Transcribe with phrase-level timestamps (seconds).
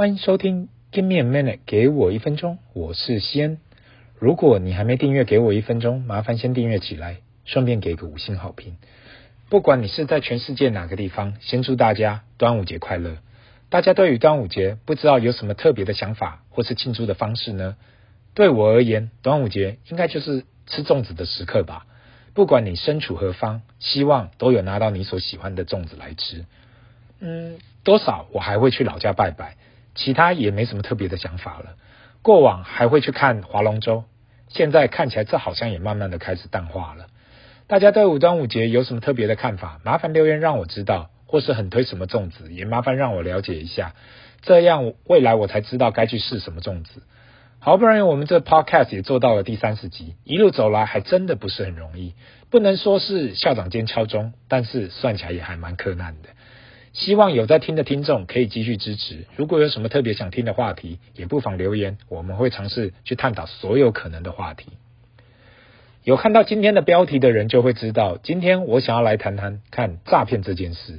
[0.00, 3.58] 欢迎收听 Give me a minute，给我一分钟，我是西恩。
[4.18, 8.78] 如果你还没订阅，给我一分钟，麻烦先订阅起来，顺便给个五星好评。
[9.50, 13.18] 不管你是在全世界哪个地方，先祝大家端午节快乐。
[13.68, 17.76] 大家对于端午节不知道有什么特别的想法或是庆祝的方式呢？
[18.32, 21.84] 对我而言，端午节应该就是吃粽子的时刻吧。
[22.32, 26.46] 不管你身处何方，希望都有拿到你所喜欢的粽子来吃。
[27.20, 29.58] 嗯，多少我还会去老家拜拜，
[30.00, 31.76] 其他也没什么特别的想法了。
[32.22, 34.04] 过往还会去看划龙舟，
[34.48, 37.06] 现在看起来这好像也慢慢的开始淡化了。
[37.66, 39.78] 大家对五端午节有什么特别的看法？
[39.84, 43.94] 麻烦留言让我知道，或是很推什么粽子，也麻烦让我了解一下，
[44.40, 47.02] 这样未来我才知道该去试什么粽子。
[47.58, 52.14] 好不容易我们这 podcast 也做到了第三十集，一路走来还真的不是很容易，
[52.48, 56.30] 不能说是校长兼敲钟，但是算起来也还蛮克难的。
[56.92, 64.70] 希望有在听的听众可以继续支持，如果有什么特别想听的话题，也不妨留言，我们会尝试去探讨所有可能的话题。
[66.02, 70.98] 有看到今天的标题的人就会知道，今天我想要来谈谈看诈骗这件事。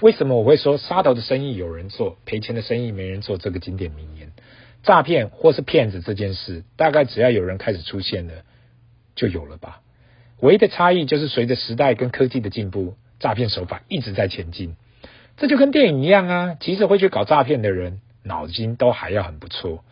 [0.00, 3.36] 为什么我会说杀头的生意有人做，赔钱的生意没人做？
[3.36, 4.32] 这个经典名言。
[4.82, 8.32] 诈骗或是骗子这件事，大概只要有人开始出现了，
[9.14, 9.82] 就有了吧。
[10.40, 14.74] 唯一的差异就是随着时代跟科技的进步，诈骗手法一直在前进。
[15.40, 19.82] 这就跟电影一样啊，其实会去搞诈骗的人，脑筋都还要很不错。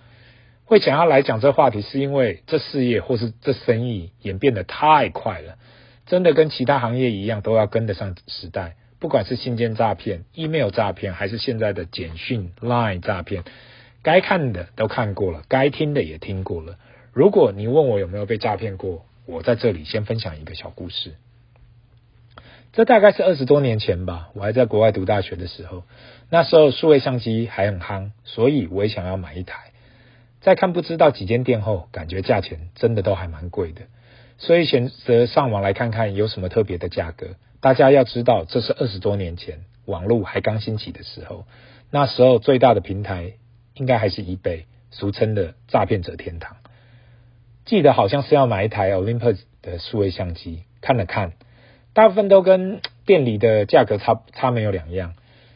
[0.66, 5.56] 会想要来讲这话题，是因为这事业或是这生意演变得太快了，
[6.04, 8.76] 真的跟其他行业一样，都要跟得上时代。
[8.98, 13.44] 不管是信件诈骗、email 诈骗，还是现在的简讯 line 诈骗。
[14.02, 16.76] 该看的都看过了，该听的也听过了。
[17.14, 21.14] 如果你问我有没有被诈骗过，我在这里先分享一个小故事。
[22.72, 25.84] 这大概是二十多年前吧，我还在国外读大学的时候，
[26.30, 29.72] 那时候数位相机还很夯，所以我也想要买一台。
[30.40, 33.82] 在看不知道几间店后，感觉价钱真的都还蛮贵的，
[34.38, 37.28] 所以选择上网来看看有什么特别的价格。
[37.60, 41.44] 大家要知道，这是二十多年前网络还刚兴起的时候，
[41.90, 43.34] 那时候最大的平台。
[43.74, 46.56] 应该还是 eBay，俗称的诈骗者天堂。
[47.64, 51.34] 记得好像是要买一台 Olympus 的数位相机，看了看，
[51.98, 55.14] 大部分都跟店里的价格差差没有两样。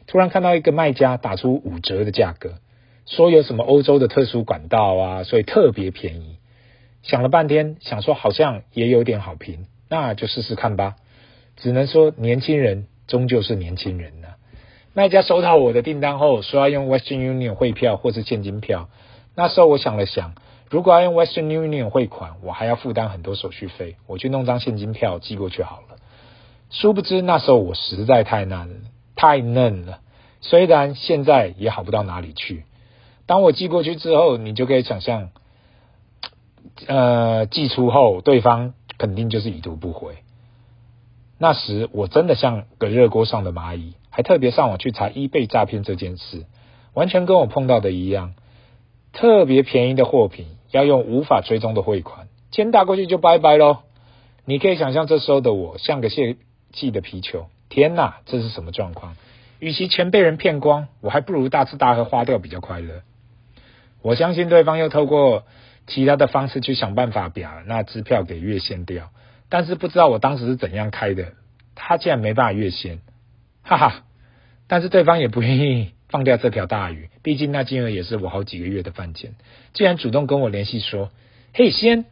[0.09, 2.55] 突然看到一个卖家打出五折的价格，
[3.07, 6.39] 说有什么欧洲的特殊管道啊，所以特别便宜。
[7.05, 10.97] 想了半天，想说好像也有点好评，那就试试看吧。
[11.59, 14.31] 只能说年轻人终究是年轻人呐。
[14.95, 18.89] 卖家收到我的订单后，说要用 Western Union 汇票或是现金票。
[19.37, 20.35] 那时候我想了想，
[20.69, 25.99] 如果要用 Western Union 汇款，我还要负担很多手续费，我去弄张现金票寄过去好了。
[26.73, 28.75] 殊不知那时候我实在太嫩了，
[29.15, 30.01] 太嫩了。
[30.41, 32.65] 虽然现在也好不到哪里去。
[33.27, 35.31] 当我寄过去之后，你就可以想象，
[36.89, 40.17] 呃，寄出后对方肯定就是已读不回。
[41.39, 43.95] 那时我真的像个热锅上的蚂蚁。
[44.15, 46.45] 还特别上网去查 eBay 诈骗这件事，
[46.93, 48.35] 完全跟我碰到的一样，
[49.15, 53.79] 特别便宜的货品要用无法追踪的汇款，钱打过去就拜拜喽。
[54.45, 56.37] 你可以想象这时候的我像个泄
[56.73, 59.17] 寄的皮球，天哪，这是什么状况？
[59.61, 63.03] 与其钱被人骗光，我还不如大吃大喝花掉比较快乐。
[64.03, 65.45] 我相信对方又透过
[65.87, 69.11] 其他的方式去想办法把那支票给越线掉，
[69.49, 71.35] 但是不知道我当时是怎样开的，
[71.77, 73.01] 他竟然没办法越线。
[73.63, 74.05] 哈哈，
[74.67, 79.37] 但是对方也不愿意放掉这条大鱼，毕竟那金额也是我好几个月的饭钱。
[79.73, 81.11] 既然主动跟我联系说
[81.55, 82.07] ：“嘿，先，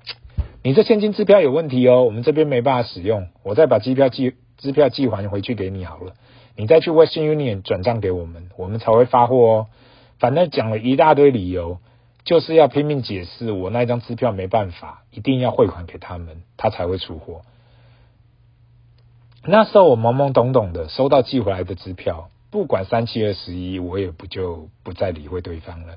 [0.63, 6.13] 你这现金支票有问题哦，我们这边没办法使用，我再把机票寄支票寄还回去给你好了，
[6.55, 9.67] 你再去 Western Union 转账给我们，我们才会发货哦。”
[10.21, 11.79] 反正讲了一大堆理由，
[12.25, 17.41] 就是要拼命解释我那张支票没办法，一定要汇款给他们，他才会出货。
[19.43, 25.97] 那时候我懵懵懂懂的收到寄回来的支票，不管三七二十一，我也不就不再理会对方了。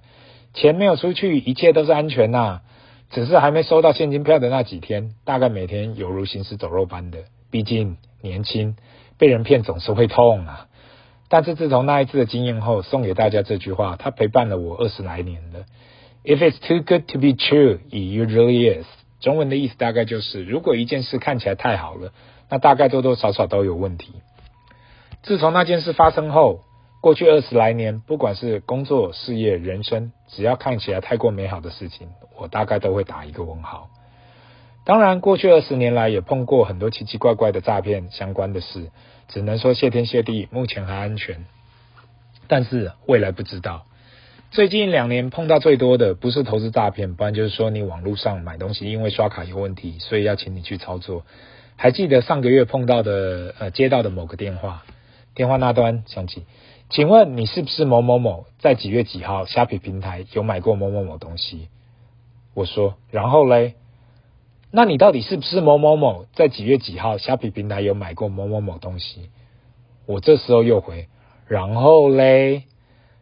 [0.53, 2.61] 钱没有出去，一切都是安全呐。
[3.09, 7.25] 只是还没收到现金票的那几天，大概每天犹如行尸走肉般的。
[7.53, 8.75] 毕竟年轻，
[9.19, 10.67] 被人骗总是会痛啊。
[11.29, 15.65] 但是自从那一次的经验后，送给大家这句话，它陪伴了我二十来年了。
[16.23, 18.87] If it's too good to be true, it usually is。
[19.19, 22.11] 中文的意思大概就是，如果一件事看起来太好了。
[22.49, 24.13] 那大概多多少少都有问题。
[25.21, 26.61] 自从那件事发生后，
[27.01, 33.89] 过去二十来年，不管是工作、事业、人生，只要看起来太过美好的事情，我大概都会打一个问号。
[34.85, 38.91] 当然，过去二十年来也碰过很多奇奇怪怪的诈骗相关的事，
[39.29, 41.45] 只能说谢天谢地，目前还安全。
[42.47, 43.85] 但是未来不知道。
[44.51, 51.23] 最近两年碰到最多的不是投资诈骗，不然就是说你网络上买东西因为刷卡有问题，所以要请你去操作。
[51.77, 54.83] 还记得上个月碰到的呃接到的某个电话，
[55.33, 56.45] 电话那端响起，
[56.89, 61.69] 请问你是不是某某某，在几月几号虾皮平台有买过某某某东西？
[62.53, 63.73] 我说，然后嘞，
[64.75, 69.29] 那你到底是不是某某某，在几月几号虾皮平台有买过某某某东西？
[70.07, 71.07] 我这时候又回，
[71.47, 72.63] 然后嘞。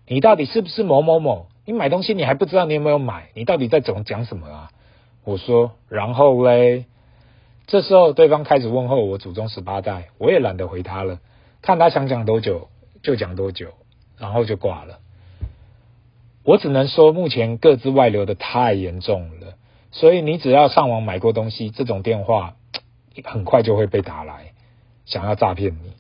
[0.08, 1.48] 你到底是不是某某某？
[1.66, 3.32] 你买东西你还不知道你有没有买？
[3.34, 4.72] 你到底在总讲什么啊？
[5.26, 6.86] 我说，然后嘞，
[7.68, 11.20] 这时候对方开始问候我祖宗十八代，我也懒得回他了，
[11.62, 12.70] 看他想讲多久
[13.04, 13.68] 就讲多久，
[14.18, 15.00] 然后就挂了。
[16.46, 19.41] 我只能说，目前各自外流的太严重了，
[19.92, 22.56] 所以你只要上网买过东西，这种电话
[23.24, 24.54] 很快就会被打来，
[25.06, 25.94] 想要诈骗你。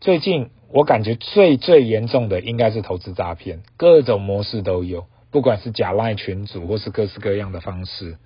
[0.00, 0.50] 最近。
[0.72, 8.18] 我感觉最最严重的应该是投资诈骗，各种模式都有，不管是假赖群组或是各式各样的方式。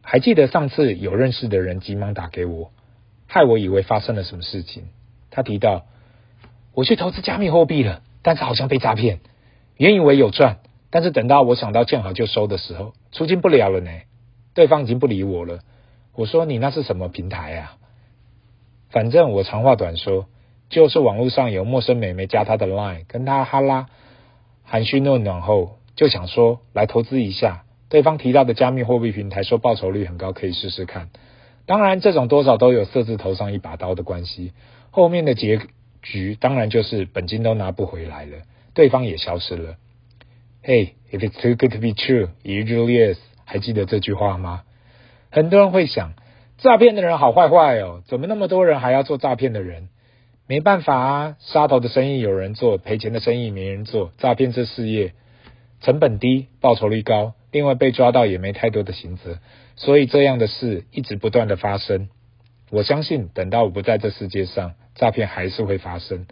[0.00, 2.70] 还记得上次有认识的人急忙打给我，
[3.26, 4.84] 害我以为发生了什么事情。
[5.30, 5.84] 他提到
[6.72, 9.20] 我去投资加密货币了，但是好像被诈骗。
[9.76, 10.60] 原以为有赚，
[10.94, 13.90] 但是等到我想到见好就收的时候，出金不了了呢。
[14.54, 15.58] 对方已经不理我了。
[16.14, 17.76] 我说你那是什么平台啊？
[18.90, 20.26] 反正我长话短说。
[20.70, 23.86] 就是网络上有陌生美眉加他的 line，跟他哈拉
[24.62, 27.64] 寒暄问暖后，就想说来投资一下。
[27.88, 31.10] 对方提到的加密货币平台说报酬率很高，可以试试看。
[31.66, 34.52] 当然，这种多少都有色字头上一把刀的关系。
[34.92, 35.60] 后面的结
[36.02, 38.36] 局当然就是本金都拿不回来了，
[38.74, 39.74] 对方也消失了。
[40.66, 43.18] Hey, if it's too good to be true, it usually is。
[43.44, 44.62] 还记得这句话吗？
[45.30, 46.14] 很多人会想，
[46.56, 49.90] 诈骗的人好坏坏哦，怎么那么多人还要做诈骗的人？
[50.46, 54.12] 没办法啊，杀头的生意有人做，赔钱的生意没人做。
[54.16, 55.12] 诈骗这事业
[55.82, 59.40] 成本低，报酬率高，另外被抓到也没太多的刑责，
[59.76, 62.08] 所以这样的事一直不断的发生。
[62.70, 66.26] 我相信等到我不在这世界上，诈骗还是会发生。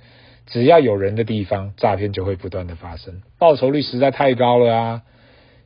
[0.46, 3.22] 只要有人的地方，诈骗就会不断的发生。
[3.38, 5.02] 报酬率实在太高了啊！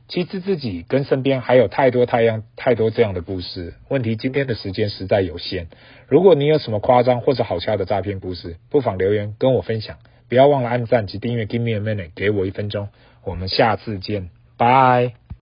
[0.07, 3.73] 其实自己跟身边还有太多太阳太多这样的故事。
[3.89, 5.67] 问题今天的时间实在有限，
[6.07, 9.97] 如果你有什么夸张或者好笑的诈骗故事，不妨留言跟我分享。
[10.29, 12.87] 不要忘了按赞及订阅，Give me a minute，给我一分钟。
[13.25, 15.26] 我们下次见，拜。